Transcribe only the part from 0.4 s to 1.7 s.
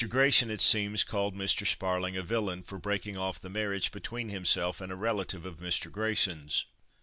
it seems, called Mr.